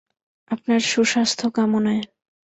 আপনার 0.51 0.79
সুস্বাস্থ্য 0.81 1.47
কামনায়। 1.49 2.03